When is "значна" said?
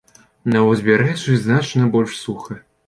1.45-1.83